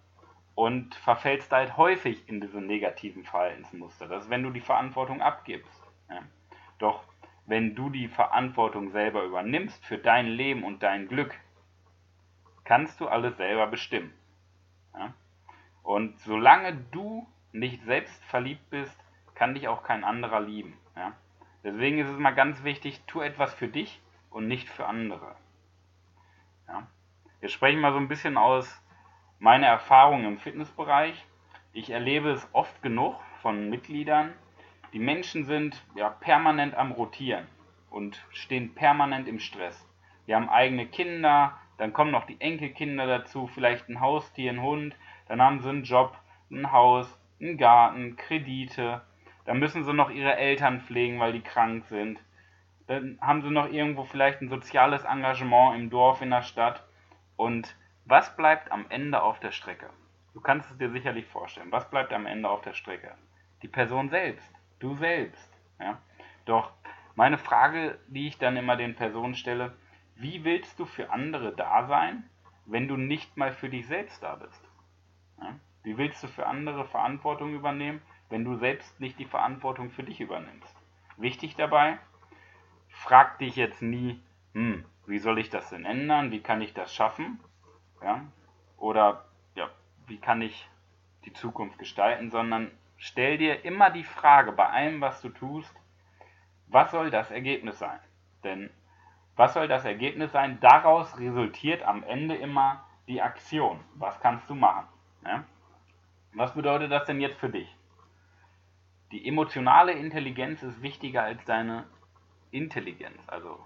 und 0.56 0.96
verfällst 0.96 1.52
halt 1.52 1.76
häufig 1.76 2.28
in 2.30 2.40
diese 2.40 2.62
negativen 2.62 3.26
Verhaltensmuster. 3.26 4.08
Das 4.08 4.24
ist, 4.24 4.30
wenn 4.30 4.44
du 4.44 4.52
die 4.52 4.62
Verantwortung 4.62 5.22
abgibst. 5.22 5.82
Ja? 6.10 6.20
Doch 6.80 7.04
wenn 7.46 7.76
du 7.76 7.90
die 7.90 8.08
Verantwortung 8.08 8.92
selber 8.92 9.24
übernimmst 9.24 9.86
für 9.86 9.98
dein 9.98 10.28
Leben 10.28 10.64
und 10.64 10.84
dein 10.84 11.08
Glück, 11.08 11.36
kannst 12.64 13.00
du 13.00 13.08
alles 13.08 13.36
selber 13.38 13.68
bestimmen. 13.68 14.14
Ja? 14.94 15.14
Und 15.84 16.20
solange 16.20 16.74
du 16.92 17.28
nicht 17.52 17.84
selbst 17.84 18.24
verliebt 18.26 18.70
bist, 18.70 18.98
kann 19.36 19.54
dich 19.54 19.68
auch 19.68 19.84
kein 19.84 20.04
anderer 20.04 20.40
lieben. 20.40 20.78
Ja? 20.96 21.14
Deswegen 21.64 22.00
ist 22.00 22.10
es 22.10 22.18
mal 22.18 22.32
ganz 22.32 22.64
wichtig, 22.64 23.02
tu 23.08 23.22
etwas 23.22 23.54
für 23.54 23.68
dich 23.68 24.02
und 24.30 24.48
nicht 24.48 24.70
für 24.70 24.86
andere. 24.86 25.36
Ja? 26.68 26.88
Jetzt 27.42 27.54
spreche 27.54 27.76
ich 27.76 27.82
mal 27.82 27.92
so 27.92 28.00
ein 28.00 28.08
bisschen 28.08 28.38
aus 28.38 28.82
meiner 29.40 29.68
Erfahrung 29.68 30.24
im 30.26 30.38
Fitnessbereich. 30.40 31.26
Ich 31.74 31.90
erlebe 31.90 32.32
es 32.32 32.48
oft 32.54 32.82
genug 32.82 33.20
von 33.42 33.70
Mitgliedern. 33.70 34.34
Die 34.94 35.00
Menschen 35.00 35.44
sind 35.46 35.84
ja 35.96 36.10
permanent 36.10 36.76
am 36.76 36.92
Rotieren 36.92 37.48
und 37.90 38.24
stehen 38.30 38.76
permanent 38.76 39.28
im 39.28 39.40
Stress. 39.40 39.90
Wir 40.28 40.36
haben 40.36 40.50
eigene 40.50 40.86
Kinder, 40.86 41.58
dann 41.80 41.94
kommen 41.94 42.12
noch 42.12 42.26
die 42.26 42.40
Enkelkinder 42.40 43.08
dazu, 43.08 43.48
vielleicht 43.48 43.90
ein 43.90 44.00
Haustier, 44.00 44.52
ein 44.52 44.62
Hund, 44.62 44.96
dann 45.28 45.42
haben 45.42 45.62
sie 45.62 45.70
einen 45.70 45.84
Job, 45.84 46.16
ein 46.52 46.72
Haus, 46.72 47.20
einen 47.42 47.58
Garten, 47.58 48.18
Kredite, 48.18 49.02
dann 49.46 49.58
müssen 49.58 49.84
sie 49.84 49.94
noch 49.94 50.12
ihre 50.12 50.36
Eltern 50.36 50.82
pflegen, 50.82 51.20
weil 51.20 51.34
die 51.34 51.42
krank 51.42 51.86
sind. 51.86 52.20
Dann 52.86 53.18
haben 53.20 53.42
sie 53.42 53.50
noch 53.50 53.72
irgendwo 53.72 54.04
vielleicht 54.04 54.42
ein 54.42 54.50
soziales 54.50 55.06
Engagement 55.06 55.76
im 55.76 55.90
Dorf, 55.90 56.22
in 56.22 56.30
der 56.30 56.44
Stadt. 56.44 56.84
Und 57.36 57.76
was 58.06 58.36
bleibt 58.36 58.72
am 58.72 58.86
Ende 58.90 59.24
auf 59.24 59.40
der 59.40 59.52
Strecke? 59.52 59.90
Du 60.36 60.42
kannst 60.42 60.70
es 60.70 60.78
dir 60.78 60.92
sicherlich 60.92 61.26
vorstellen. 61.26 61.72
Was 61.72 61.90
bleibt 61.90 62.14
am 62.14 62.28
Ende 62.28 62.48
auf 62.48 62.62
der 62.62 62.74
Strecke? 62.74 63.16
Die 63.64 63.68
Person 63.68 64.10
selbst. 64.10 64.53
Du 64.84 64.96
selbst. 64.96 65.50
Ja? 65.80 65.98
Doch 66.44 66.74
meine 67.16 67.38
Frage, 67.38 67.98
die 68.08 68.28
ich 68.28 68.38
dann 68.38 68.58
immer 68.58 68.76
den 68.76 68.96
Personen 68.96 69.34
stelle, 69.34 69.74
wie 70.18 70.44
willst 70.44 70.78
du 70.78 70.86
für 70.86 71.10
andere 71.10 71.56
da 71.56 71.88
sein, 71.88 72.30
wenn 72.66 72.90
du 72.90 72.98
nicht 72.98 73.38
mal 73.38 73.54
für 73.54 73.70
dich 73.70 73.88
selbst 73.88 74.22
da 74.22 74.36
bist? 74.36 74.62
Ja? 75.40 75.56
Wie 75.84 75.98
willst 75.98 76.22
du 76.22 76.28
für 76.28 76.48
andere 76.48 76.84
Verantwortung 76.84 77.54
übernehmen, 77.54 78.02
wenn 78.30 78.44
du 78.44 78.56
selbst 78.56 79.00
nicht 79.00 79.20
die 79.20 79.26
Verantwortung 79.26 79.90
für 79.90 80.04
dich 80.04 80.20
übernimmst. 80.20 80.76
Wichtig 81.16 81.56
dabei, 81.56 82.00
frag 82.90 83.38
dich 83.40 83.56
jetzt 83.56 83.82
nie, 83.82 84.20
hm, 84.54 84.84
wie 85.06 85.20
soll 85.20 85.40
ich 85.40 85.50
das 85.50 85.70
denn 85.70 85.86
ändern? 85.86 86.32
Wie 86.32 86.42
kann 86.42 86.62
ich 86.62 86.74
das 86.74 86.94
schaffen? 86.94 87.40
Ja? 88.02 88.26
Oder 88.78 89.24
ja, 89.56 89.70
wie 90.08 90.18
kann 90.18 90.42
ich 90.42 90.68
die 91.24 91.32
Zukunft 91.32 91.78
gestalten, 91.78 92.32
sondern 92.32 92.72
stell 93.04 93.38
dir 93.38 93.66
immer 93.66 93.90
die 93.90 94.06
Frage 94.06 94.54
bei 94.54 94.66
allem, 94.70 95.02
was 95.02 95.22
du 95.22 95.28
tust, 95.28 95.76
was 96.68 96.90
soll 96.92 97.12
das 97.12 97.32
Ergebnis 97.32 97.78
sein? 97.78 98.00
Denn 98.46 98.70
was 99.36 99.54
soll 99.54 99.68
das 99.68 99.84
Ergebnis 99.84 100.32
sein? 100.32 100.58
Daraus 100.62 101.20
resultiert 101.20 101.84
am 101.84 102.04
Ende 102.04 102.36
immer 102.36 102.86
die 103.08 103.22
Aktion. 103.22 103.82
Was 103.96 104.20
kannst 104.22 104.50
du 104.50 104.56
machen? 104.56 104.88
Ja? 105.26 105.44
Was 106.34 106.54
bedeutet 106.54 106.92
das 106.92 107.06
denn 107.06 107.20
jetzt 107.20 107.38
für 107.38 107.50
dich? 107.50 107.68
Die 109.12 109.28
emotionale 109.28 109.92
Intelligenz 109.92 110.64
ist 110.64 110.82
wichtiger 110.82 111.24
als 111.24 111.44
deine 111.44 111.86
Intelligenz. 112.52 113.20
Also 113.28 113.60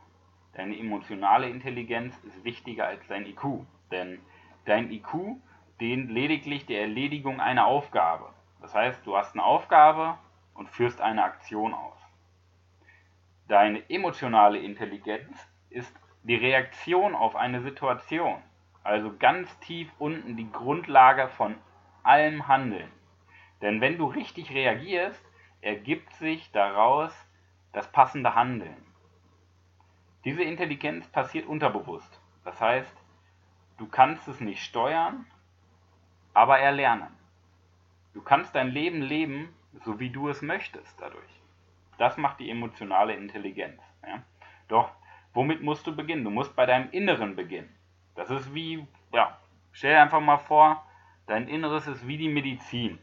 deine 0.53 0.77
emotionale 0.79 1.47
Intelligenz 1.47 2.17
ist 2.23 2.43
wichtiger 2.43 2.87
als 2.87 3.05
dein 3.07 3.27
IQ. 3.27 3.67
Denn 3.91 4.19
dein 4.65 4.91
IQ 4.91 5.37
dient 5.79 6.09
lediglich 6.09 6.65
der 6.65 6.81
Erledigung 6.81 7.39
einer 7.39 7.67
Aufgabe. 7.67 8.33
Das 8.61 8.73
heißt, 8.73 9.05
du 9.05 9.15
hast 9.15 9.33
eine 9.33 9.43
Aufgabe 9.43 10.17
und 10.53 10.69
führst 10.69 11.01
eine 11.01 11.23
Aktion 11.23 11.73
aus. 11.73 11.97
Deine 13.47 13.89
emotionale 13.89 14.59
Intelligenz 14.59 15.47
ist 15.69 15.93
die 16.23 16.35
Reaktion 16.35 17.15
auf 17.15 17.35
eine 17.35 17.61
Situation, 17.61 18.41
also 18.83 19.15
ganz 19.17 19.57
tief 19.59 19.89
unten 19.99 20.35
die 20.35 20.51
Grundlage 20.51 21.29
von 21.29 21.55
allem 22.03 22.47
Handeln. 22.47 22.91
Denn 23.61 23.81
wenn 23.81 23.97
du 23.97 24.05
richtig 24.05 24.51
reagierst, 24.51 25.23
ergibt 25.61 26.13
sich 26.13 26.51
daraus 26.51 27.13
das 27.73 27.91
passende 27.91 28.35
Handeln. 28.35 28.85
Diese 30.25 30.43
Intelligenz 30.43 31.07
passiert 31.07 31.47
unterbewusst. 31.47 32.19
Das 32.43 32.59
heißt, 32.59 32.95
du 33.77 33.87
kannst 33.87 34.27
es 34.27 34.41
nicht 34.41 34.63
steuern, 34.63 35.25
aber 36.33 36.59
erlernen. 36.59 37.16
Du 38.17 38.23
kannst 38.23 38.55
dein 38.55 38.71
Leben 38.71 39.03
leben, 39.03 39.53
so 39.85 39.99
wie 39.99 40.09
du 40.09 40.27
es 40.27 40.41
möchtest 40.41 40.99
dadurch. 40.99 41.41
Das 41.99 42.17
macht 42.17 42.39
die 42.39 42.49
emotionale 42.49 43.13
Intelligenz. 43.13 43.79
Ja? 44.01 44.23
Doch 44.67 44.89
womit 45.35 45.61
musst 45.61 45.85
du 45.85 45.95
beginnen? 45.95 46.23
Du 46.23 46.31
musst 46.31 46.55
bei 46.55 46.65
deinem 46.65 46.89
Inneren 46.89 47.35
beginnen. 47.35 47.69
Das 48.15 48.31
ist 48.31 48.55
wie, 48.55 48.87
ja, 49.13 49.37
stell 49.71 49.91
dir 49.91 50.01
einfach 50.01 50.19
mal 50.19 50.39
vor, 50.39 50.83
dein 51.27 51.47
Inneres 51.47 51.85
ist 51.85 52.07
wie 52.07 52.17
die 52.17 52.27
Medizin. 52.27 52.97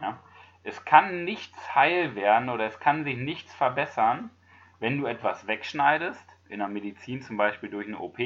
Ja? 0.00 0.18
Es 0.62 0.86
kann 0.86 1.24
nichts 1.24 1.74
heil 1.74 2.14
werden 2.14 2.48
oder 2.48 2.64
es 2.64 2.80
kann 2.80 3.04
sich 3.04 3.18
nichts 3.18 3.54
verbessern, 3.54 4.30
wenn 4.78 4.96
du 4.96 5.04
etwas 5.04 5.48
wegschneidest, 5.48 6.26
in 6.48 6.60
der 6.60 6.68
Medizin 6.68 7.20
zum 7.20 7.36
Beispiel 7.36 7.68
durch 7.68 7.86
eine 7.86 7.98
OP. 7.98 8.18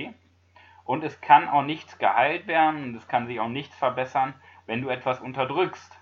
Und 0.85 1.03
es 1.03 1.21
kann 1.21 1.49
auch 1.49 1.65
nichts 1.65 1.99
geheilt 1.99 2.47
werden 2.47 2.85
und 2.85 2.95
es 2.95 3.09
kann 3.09 3.27
sich 3.27 3.41
auch 3.41 3.49
nichts 3.49 3.75
verbessern, 3.75 4.35
wenn 4.67 4.81
du 4.81 4.91
etwas 4.91 5.19
unterdrückst 5.19 5.99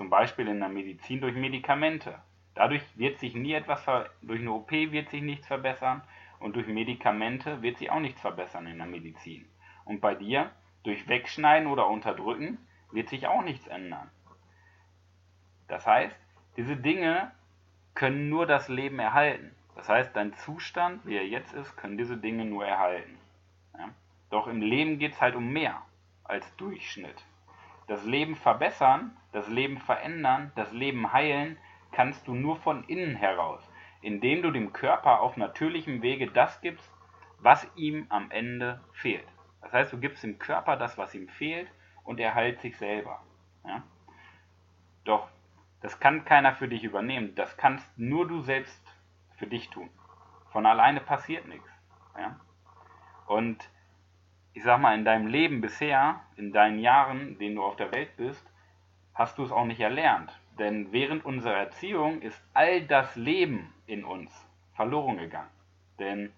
zum 0.00 0.08
Beispiel 0.08 0.48
in 0.48 0.60
der 0.60 0.70
Medizin 0.70 1.20
durch 1.20 1.36
Medikamente. 1.36 2.18
Dadurch 2.54 2.82
wird 2.96 3.18
sich 3.18 3.34
nie 3.34 3.52
etwas, 3.52 3.84
durch 4.22 4.40
eine 4.40 4.50
OP 4.50 4.70
wird 4.70 5.10
sich 5.10 5.20
nichts 5.20 5.46
verbessern 5.46 6.00
und 6.38 6.56
durch 6.56 6.66
Medikamente 6.68 7.60
wird 7.60 7.76
sich 7.76 7.90
auch 7.90 8.00
nichts 8.00 8.18
verbessern 8.18 8.66
in 8.66 8.78
der 8.78 8.86
Medizin. 8.86 9.44
Und 9.84 10.00
bei 10.00 10.14
dir, 10.14 10.52
durch 10.84 11.06
Wegschneiden 11.06 11.68
oder 11.68 11.86
Unterdrücken, 11.86 12.56
wird 12.90 13.10
sich 13.10 13.26
auch 13.26 13.42
nichts 13.42 13.66
ändern. 13.66 14.10
Das 15.68 15.86
heißt, 15.86 16.16
diese 16.56 16.78
Dinge 16.78 17.32
können 17.92 18.30
nur 18.30 18.46
das 18.46 18.70
Leben 18.70 19.00
erhalten. 19.00 19.54
Das 19.76 19.90
heißt, 19.90 20.16
dein 20.16 20.32
Zustand, 20.32 21.04
wie 21.04 21.16
er 21.16 21.26
jetzt 21.26 21.52
ist, 21.52 21.76
können 21.76 21.98
diese 21.98 22.16
Dinge 22.16 22.46
nur 22.46 22.64
erhalten. 22.64 23.18
Ja? 23.76 23.90
Doch 24.30 24.46
im 24.46 24.62
Leben 24.62 24.98
geht 24.98 25.12
es 25.12 25.20
halt 25.20 25.34
um 25.34 25.52
mehr 25.52 25.82
als 26.24 26.56
Durchschnitt. 26.56 27.22
Das 27.90 28.04
Leben 28.04 28.36
verbessern, 28.36 29.16
das 29.32 29.48
Leben 29.48 29.78
verändern, 29.78 30.52
das 30.54 30.70
Leben 30.70 31.12
heilen 31.12 31.58
kannst 31.90 32.28
du 32.28 32.36
nur 32.36 32.54
von 32.54 32.84
innen 32.84 33.16
heraus, 33.16 33.68
indem 34.00 34.42
du 34.42 34.52
dem 34.52 34.72
Körper 34.72 35.18
auf 35.18 35.36
natürlichem 35.36 36.00
Wege 36.00 36.30
das 36.30 36.60
gibst, 36.60 36.88
was 37.40 37.68
ihm 37.74 38.06
am 38.08 38.30
Ende 38.30 38.80
fehlt. 38.92 39.26
Das 39.60 39.72
heißt, 39.72 39.92
du 39.92 39.98
gibst 39.98 40.22
dem 40.22 40.38
Körper 40.38 40.76
das, 40.76 40.98
was 40.98 41.16
ihm 41.16 41.28
fehlt, 41.28 41.66
und 42.04 42.20
er 42.20 42.36
heilt 42.36 42.60
sich 42.60 42.78
selber. 42.78 43.24
Ja? 43.64 43.82
Doch 45.02 45.28
das 45.80 45.98
kann 45.98 46.24
keiner 46.24 46.54
für 46.54 46.68
dich 46.68 46.84
übernehmen. 46.84 47.34
Das 47.34 47.56
kannst 47.56 47.98
nur 47.98 48.28
du 48.28 48.40
selbst 48.42 48.94
für 49.36 49.48
dich 49.48 49.68
tun. 49.68 49.90
Von 50.52 50.64
alleine 50.64 51.00
passiert 51.00 51.48
nichts. 51.48 51.68
Ja? 52.16 52.38
Und 53.26 53.68
ich 54.52 54.62
sag 54.62 54.80
mal, 54.80 54.94
in 54.94 55.04
deinem 55.04 55.26
Leben 55.26 55.60
bisher, 55.60 56.20
in 56.36 56.52
deinen 56.52 56.78
Jahren, 56.78 57.38
denen 57.38 57.56
du 57.56 57.62
auf 57.62 57.76
der 57.76 57.92
Welt 57.92 58.16
bist, 58.16 58.44
hast 59.14 59.38
du 59.38 59.44
es 59.44 59.52
auch 59.52 59.64
nicht 59.64 59.80
erlernt. 59.80 60.30
Denn 60.58 60.92
während 60.92 61.24
unserer 61.24 61.56
Erziehung 61.56 62.20
ist 62.22 62.42
all 62.52 62.82
das 62.82 63.16
Leben 63.16 63.72
in 63.86 64.04
uns 64.04 64.30
verloren 64.74 65.18
gegangen. 65.18 65.50
Denn 65.98 66.32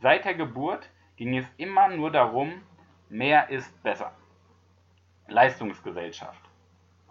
seit 0.00 0.24
der 0.24 0.34
Geburt 0.34 0.88
ging 1.16 1.36
es 1.36 1.46
immer 1.56 1.88
nur 1.88 2.10
darum, 2.10 2.62
mehr 3.08 3.48
ist 3.50 3.82
besser. 3.82 4.12
Leistungsgesellschaft. 5.28 6.40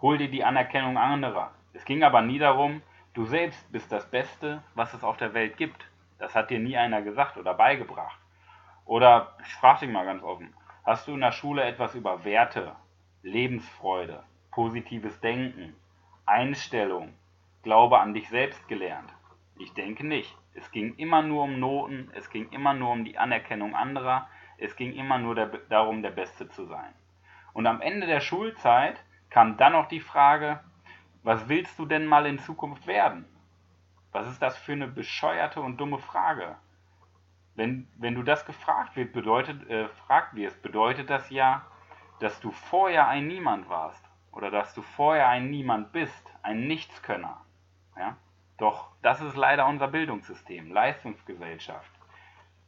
Hol 0.00 0.18
dir 0.18 0.30
die 0.30 0.44
Anerkennung 0.44 0.98
anderer. 0.98 1.52
Es 1.72 1.84
ging 1.84 2.02
aber 2.02 2.20
nie 2.22 2.38
darum, 2.38 2.82
du 3.14 3.24
selbst 3.24 3.70
bist 3.72 3.90
das 3.90 4.10
Beste, 4.10 4.62
was 4.74 4.92
es 4.94 5.04
auf 5.04 5.16
der 5.16 5.34
Welt 5.34 5.56
gibt. 5.56 5.86
Das 6.18 6.34
hat 6.34 6.50
dir 6.50 6.58
nie 6.58 6.76
einer 6.76 7.02
gesagt 7.02 7.36
oder 7.36 7.54
beigebracht. 7.54 8.21
Oder 8.84 9.36
ich 9.44 9.54
frage 9.54 9.80
dich 9.80 9.90
mal 9.90 10.04
ganz 10.04 10.22
offen, 10.22 10.54
hast 10.84 11.06
du 11.06 11.14
in 11.14 11.20
der 11.20 11.32
Schule 11.32 11.62
etwas 11.62 11.94
über 11.94 12.24
Werte, 12.24 12.74
Lebensfreude, 13.22 14.24
positives 14.50 15.20
Denken, 15.20 15.74
Einstellung, 16.26 17.14
Glaube 17.62 18.00
an 18.00 18.12
dich 18.12 18.28
selbst 18.28 18.66
gelernt? 18.66 19.12
Ich 19.56 19.72
denke 19.74 20.04
nicht. 20.04 20.36
Es 20.54 20.70
ging 20.70 20.96
immer 20.96 21.22
nur 21.22 21.44
um 21.44 21.60
Noten, 21.60 22.10
es 22.14 22.28
ging 22.28 22.48
immer 22.50 22.74
nur 22.74 22.90
um 22.90 23.04
die 23.04 23.16
Anerkennung 23.16 23.74
anderer, 23.74 24.28
es 24.58 24.76
ging 24.76 24.92
immer 24.92 25.18
nur 25.18 25.34
der, 25.34 25.46
darum, 25.46 26.02
der 26.02 26.10
Beste 26.10 26.48
zu 26.48 26.66
sein. 26.66 26.92
Und 27.52 27.66
am 27.66 27.80
Ende 27.80 28.06
der 28.06 28.20
Schulzeit 28.20 29.02
kam 29.30 29.56
dann 29.56 29.72
noch 29.72 29.88
die 29.88 30.00
Frage, 30.00 30.60
was 31.22 31.48
willst 31.48 31.78
du 31.78 31.86
denn 31.86 32.06
mal 32.06 32.26
in 32.26 32.38
Zukunft 32.38 32.86
werden? 32.86 33.24
Was 34.10 34.28
ist 34.28 34.42
das 34.42 34.58
für 34.58 34.72
eine 34.72 34.88
bescheuerte 34.88 35.60
und 35.60 35.78
dumme 35.78 35.98
Frage? 35.98 36.56
Wenn, 37.54 37.86
wenn 37.96 38.14
du 38.14 38.22
das 38.22 38.46
gefragt 38.46 38.96
wird, 38.96 39.12
bedeutet, 39.12 39.68
äh, 39.68 39.88
fragt 40.06 40.34
wirst, 40.34 40.62
bedeutet 40.62 41.10
das 41.10 41.28
ja, 41.30 41.66
dass 42.20 42.40
du 42.40 42.50
vorher 42.50 43.08
ein 43.08 43.26
Niemand 43.26 43.68
warst 43.68 44.02
oder 44.30 44.50
dass 44.50 44.74
du 44.74 44.82
vorher 44.82 45.28
ein 45.28 45.50
Niemand 45.50 45.92
bist, 45.92 46.32
ein 46.42 46.66
Nichtskönner. 46.66 47.40
Ja? 47.96 48.16
Doch 48.56 48.88
das 49.02 49.20
ist 49.20 49.36
leider 49.36 49.66
unser 49.66 49.88
Bildungssystem, 49.88 50.72
Leistungsgesellschaft. 50.72 51.90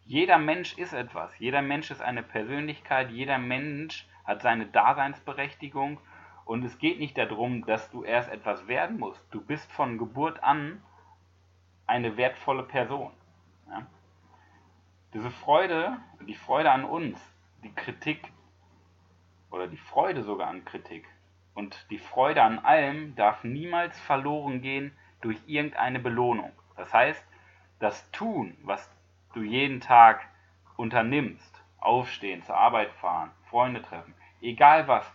Jeder 0.04 0.38
Mensch 0.38 0.76
ist 0.76 0.92
etwas, 0.92 1.38
jeder 1.38 1.62
Mensch 1.62 1.90
ist 1.90 2.02
eine 2.02 2.22
Persönlichkeit, 2.22 3.10
jeder 3.10 3.38
Mensch 3.38 4.06
hat 4.24 4.42
seine 4.42 4.66
Daseinsberechtigung 4.66 5.98
und 6.44 6.62
es 6.62 6.78
geht 6.78 6.98
nicht 6.98 7.16
darum, 7.16 7.64
dass 7.64 7.90
du 7.90 8.04
erst 8.04 8.30
etwas 8.30 8.66
werden 8.66 8.98
musst. 8.98 9.24
Du 9.30 9.40
bist 9.40 9.70
von 9.72 9.96
Geburt 9.96 10.42
an 10.42 10.82
eine 11.86 12.18
wertvolle 12.18 12.64
Person. 12.64 13.12
Ja? 13.70 13.86
Diese 15.14 15.30
Freude, 15.30 15.96
die 16.26 16.34
Freude 16.34 16.72
an 16.72 16.84
uns, 16.84 17.16
die 17.62 17.72
Kritik 17.72 18.32
oder 19.52 19.68
die 19.68 19.76
Freude 19.76 20.24
sogar 20.24 20.48
an 20.48 20.64
Kritik 20.64 21.06
und 21.54 21.86
die 21.90 21.98
Freude 21.98 22.42
an 22.42 22.58
allem 22.58 23.14
darf 23.14 23.44
niemals 23.44 23.96
verloren 24.00 24.60
gehen 24.60 24.90
durch 25.20 25.38
irgendeine 25.46 26.00
Belohnung. 26.00 26.50
Das 26.76 26.92
heißt, 26.92 27.24
das 27.78 28.10
Tun, 28.10 28.56
was 28.64 28.90
du 29.34 29.42
jeden 29.44 29.80
Tag 29.80 30.26
unternimmst, 30.76 31.62
aufstehen, 31.78 32.42
zur 32.42 32.56
Arbeit 32.56 32.90
fahren, 32.94 33.30
Freunde 33.44 33.82
treffen, 33.82 34.14
egal 34.40 34.88
was, 34.88 35.08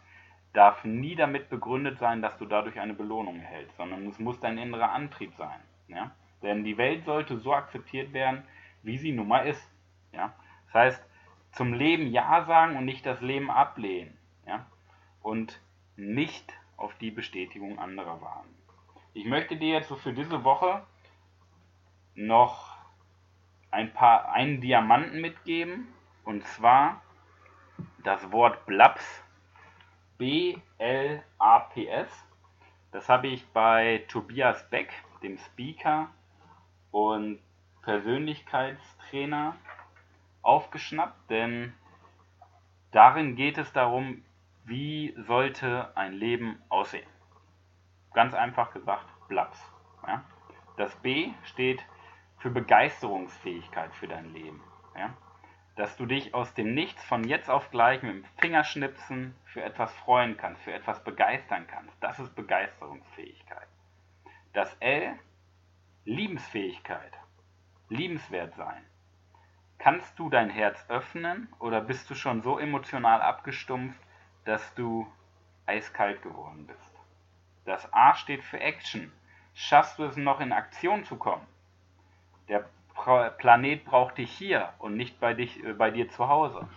darf 0.54 0.86
nie 0.86 1.18
damit 1.18 1.50
begründet 1.50 2.00
sein, 2.00 2.22
dass 2.22 2.38
du 2.38 2.46
dadurch 2.46 2.80
eine 2.80 2.94
Belohnung 2.94 3.42
erhältst, 3.42 3.76
sondern 3.76 4.08
es 4.08 4.18
muss 4.18 4.40
dein 4.40 4.58
innerer 4.58 4.94
Antrieb 4.94 5.36
sein. 5.36 5.60
Ja? 5.90 6.12
Denn 6.42 6.64
die 6.64 6.78
Welt 6.78 7.04
sollte 7.04 7.38
so 7.38 7.54
akzeptiert 7.54 8.14
werden, 8.14 8.44
wie 8.82 8.98
sie 8.98 9.12
nun 9.12 9.28
mal 9.28 9.46
ist. 9.46 9.70
Ja? 10.12 10.34
Das 10.68 10.74
heißt, 10.74 11.06
zum 11.52 11.74
Leben 11.74 12.08
Ja 12.08 12.46
sagen 12.46 12.76
und 12.76 12.86
nicht 12.86 13.06
das 13.06 13.22
Leben 13.22 13.50
ablehnen. 13.50 14.18
Ja? 14.46 14.66
Und 15.22 15.60
nicht 15.96 16.54
auf 16.78 16.94
die 16.96 17.12
Bestätigung 17.12 17.80
anderer 17.80 18.22
warten. 18.22 18.56
Ich 19.14 19.26
möchte 19.26 19.58
dir 19.58 19.74
jetzt 19.74 19.90
so 19.90 19.96
für 19.96 20.14
diese 20.14 20.44
Woche 20.44 20.84
noch 22.16 22.78
ein 23.72 23.94
paar 23.94 24.32
einen 24.32 24.62
Diamanten 24.62 25.22
mitgeben 25.22 25.88
und 26.24 26.46
zwar 26.46 27.02
das 28.04 28.32
Wort 28.32 28.66
Blaps 28.66 29.24
B 30.18 30.58
L 30.78 31.24
A 31.38 31.60
P 31.60 31.88
S. 31.88 32.10
Das 32.92 33.10
habe 33.10 33.28
ich 33.28 33.48
bei 33.50 34.04
Tobias 34.08 34.70
Beck, 34.70 34.92
dem 35.22 35.38
Speaker 35.38 36.10
und 36.92 37.40
Persönlichkeitstrainer 37.84 39.56
aufgeschnappt, 40.42 41.30
denn 41.30 41.74
darin 42.92 43.36
geht 43.36 43.58
es 43.58 43.72
darum, 43.74 44.24
wie 44.66 45.16
sollte 45.18 45.92
ein 45.98 46.14
Leben 46.14 46.62
aussehen. 46.70 47.08
ganz 48.14 48.34
einfach 48.34 48.72
gesagt 48.72 49.06
Blaps. 49.28 49.60
Ja? 50.06 50.24
Das 50.78 50.96
B 50.98 51.32
steht 51.44 51.84
für 52.38 52.50
Begeisterungsfähigkeit 52.50 53.94
für 53.96 54.08
dein 54.08 54.34
Leben. 54.34 54.64
Ja? 54.98 55.14
Dass 55.76 55.96
du 55.98 56.06
dich 56.06 56.34
aus 56.34 56.54
dem 56.54 56.74
Nichts 56.74 57.04
von 57.06 57.24
jetzt 57.24 57.50
auf 57.50 57.72
gleich 57.72 58.02
mit 58.02 58.12
dem 58.12 58.26
Fingerschnipsen 58.40 59.36
für 59.46 59.64
etwas 59.64 59.94
freuen 59.94 60.38
kannst, 60.38 60.62
für 60.64 60.74
etwas 60.74 61.04
begeistern 61.04 61.68
kannst. 61.68 61.96
Das 62.02 62.20
ist 62.20 62.36
Begeisterungsfähigkeit. 62.36 63.68
Das 64.54 64.76
L, 64.80 65.18
Liebensfähigkeit, 66.06 67.14
liebenswert 67.90 68.56
sein. 68.56 68.84
Kannst 69.80 70.20
du 70.20 70.30
dein 70.30 70.50
Herz 70.50 70.86
öffnen 70.90 71.48
oder 71.58 71.80
bist 71.80 72.10
du 72.10 72.16
schon 72.16 72.42
so 72.42 72.60
emotional 72.60 73.22
abgestumpft, 73.22 74.00
dass 74.44 74.76
du 74.76 75.08
eiskalt 75.66 76.22
geworden 76.22 76.68
bist? 76.68 76.94
Das 77.64 77.92
A 77.94 78.14
steht 78.14 78.44
für 78.44 78.60
Action. 78.60 79.10
Schaffst 79.54 79.98
du 79.98 80.04
es 80.04 80.18
noch 80.18 80.42
in 80.42 80.52
Aktion 80.52 81.06
zu 81.06 81.16
kommen? 81.16 81.48
Der 82.50 82.66
Planet 83.38 83.86
braucht 83.86 84.18
dich 84.18 84.30
hier 84.32 84.74
und 84.80 84.98
nicht 84.98 85.22
bei, 85.22 85.34
dich, 85.34 85.64
äh, 85.64 85.72
bei 85.72 85.92
dir 85.92 86.10
zu 86.10 86.28
Hause. 86.28 86.68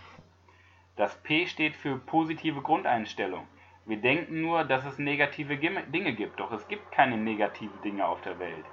Das 0.95 1.13
P 1.23 1.47
steht 1.47 1.75
für 1.75 1.97
positive 1.97 2.61
Grundeinstellung. 2.61 3.45
Wir 3.85 3.97
denken 3.97 4.39
nur, 4.39 4.63
dass 4.63 4.85
es 4.85 4.97
negative 4.97 5.57
Dinge 5.57 6.13
gibt, 6.13 6.39
doch 6.39 6.53
es 6.53 6.65
gibt 6.69 6.89
keine 6.93 7.17
negativen 7.17 7.81
Dinge 7.81 8.05
auf 8.05 8.21
der 8.21 8.39
Welt. 8.39 8.65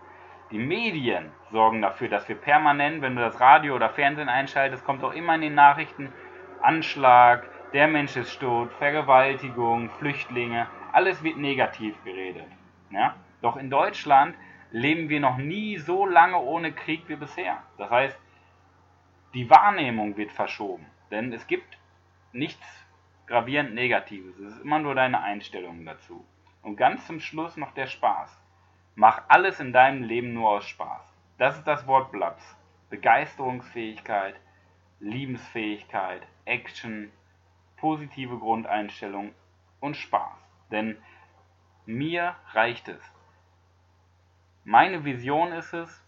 Die 0.51 0.59
Medien 0.59 1.31
sorgen 1.53 1.81
dafür, 1.81 2.09
dass 2.09 2.29
wir 2.29 2.35
permanent, 2.35 3.03
wenn 3.03 3.15
du 3.15 3.23
das 3.23 3.39
Radio 3.41 3.77
oder 3.77 3.91
Fernsehen 3.91 4.29
einschaltest, 4.29 4.85
kommt 4.85 5.05
auch 5.05 5.13
immer 5.13 5.37
in 5.37 5.43
den 5.43 5.55
Nachrichten 5.55 6.13
Anschlag, 6.61 7.49
der 7.73 7.87
Mensch 7.87 8.17
ist 8.17 8.41
tot, 8.41 8.73
Vergewaltigung, 8.75 9.91
Flüchtlinge, 9.91 10.67
alles 10.93 11.23
wird 11.23 11.37
negativ 11.37 11.95
geredet. 12.05 12.47
Ja? 12.91 13.15
Doch 13.43 13.57
in 13.57 13.71
Deutschland 13.71 14.35
leben 14.73 15.09
wir 15.09 15.21
noch 15.21 15.39
nie 15.39 15.79
so 15.79 16.05
lange 16.05 16.39
ohne 16.39 16.73
Krieg 16.73 17.05
wie 17.07 17.17
bisher. 17.17 17.63
Das 17.79 17.91
heißt, 17.91 18.19
die 19.35 19.49
Wahrnehmung 19.49 20.17
wird 20.17 20.33
verschoben, 20.33 20.87
denn 21.13 21.33
es 21.33 21.47
gibt 21.47 21.79
nichts 22.33 22.67
gravierend 23.29 23.75
Negatives. 23.75 24.37
Es 24.41 24.55
ist 24.57 24.65
immer 24.65 24.81
nur 24.81 24.97
deine 24.97 25.23
Einstellung 25.23 25.85
dazu. 25.85 26.25
Und 26.63 26.77
ganz 26.77 27.07
zum 27.07 27.21
Schluss 27.21 27.57
noch 27.57 27.73
der 27.73 27.87
Spaß. 27.87 28.40
Mach 28.95 29.23
alles 29.29 29.61
in 29.61 29.73
deinem 29.73 30.03
Leben 30.03 30.35
nur 30.35 30.51
aus 30.51 30.67
Spaß. 30.67 31.15
Das 31.39 31.57
ist 31.57 31.67
das 31.67 31.87
Wort 31.87 32.13
Blaps. 32.13 32.57
Begeisterungsfähigkeit, 32.91 34.35
Liebensfähigkeit, 34.99 36.23
Action, 36.45 37.13
positive 37.77 38.37
Grundeinstellung 38.39 39.33
und 39.79 39.97
Spaß. 39.97 40.37
Denn 40.71 40.99
mir 41.87 42.35
reicht 42.53 42.89
es. 42.89 43.01
Meine 44.65 45.05
Vision 45.05 45.53
ist 45.53 45.73
es, 45.73 46.05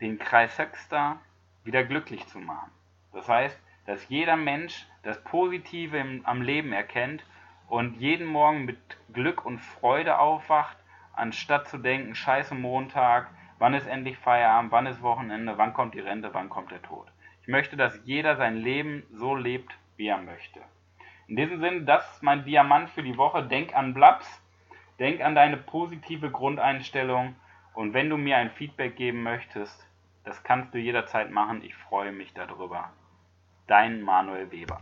den 0.00 0.18
Kreis 0.18 0.58
Höxter 0.58 1.18
wieder 1.64 1.84
glücklich 1.84 2.26
zu 2.26 2.38
machen. 2.38 2.70
Das 3.12 3.28
heißt, 3.28 3.58
dass 3.86 4.08
jeder 4.08 4.36
Mensch 4.36 4.86
das 5.02 5.22
Positive 5.24 5.96
im, 5.96 6.26
am 6.26 6.42
Leben 6.42 6.72
erkennt 6.72 7.24
und 7.68 7.96
jeden 7.96 8.26
Morgen 8.26 8.64
mit 8.64 8.78
Glück 9.12 9.44
und 9.44 9.58
Freude 9.58 10.18
aufwacht, 10.18 10.76
anstatt 11.18 11.68
zu 11.68 11.78
denken, 11.78 12.14
scheiße 12.14 12.54
Montag, 12.54 13.30
wann 13.58 13.74
ist 13.74 13.86
endlich 13.86 14.16
Feierabend, 14.18 14.72
wann 14.72 14.86
ist 14.86 15.02
Wochenende, 15.02 15.58
wann 15.58 15.74
kommt 15.74 15.94
die 15.94 16.00
Rente, 16.00 16.32
wann 16.32 16.48
kommt 16.48 16.70
der 16.70 16.82
Tod. 16.82 17.08
Ich 17.42 17.48
möchte, 17.48 17.76
dass 17.76 18.00
jeder 18.04 18.36
sein 18.36 18.56
Leben 18.56 19.04
so 19.12 19.34
lebt, 19.34 19.76
wie 19.96 20.06
er 20.06 20.18
möchte. 20.18 20.60
In 21.26 21.36
diesem 21.36 21.60
Sinne, 21.60 21.82
das 21.82 22.10
ist 22.14 22.22
mein 22.22 22.44
Diamant 22.44 22.88
für 22.90 23.02
die 23.02 23.16
Woche. 23.16 23.42
Denk 23.42 23.74
an 23.74 23.94
Blaps, 23.94 24.42
denk 24.98 25.20
an 25.20 25.34
deine 25.34 25.56
positive 25.56 26.30
Grundeinstellung 26.30 27.36
und 27.74 27.94
wenn 27.94 28.10
du 28.10 28.16
mir 28.16 28.36
ein 28.36 28.50
Feedback 28.50 28.96
geben 28.96 29.22
möchtest, 29.22 29.86
das 30.24 30.42
kannst 30.42 30.74
du 30.74 30.78
jederzeit 30.78 31.30
machen. 31.30 31.62
Ich 31.62 31.74
freue 31.74 32.12
mich 32.12 32.32
darüber. 32.34 32.90
Dein 33.66 34.02
Manuel 34.02 34.50
Weber. 34.50 34.80